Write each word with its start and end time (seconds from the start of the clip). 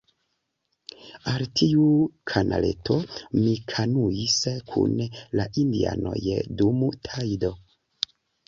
Al 1.31 1.43
tiu 1.59 1.83
kanaleto 2.31 2.97
mi 3.35 3.53
kanuis 3.73 4.39
kun 4.73 4.97
la 5.41 5.47
indianoj 5.65 6.19
dum 6.63 6.83
tajdo. 7.11 7.55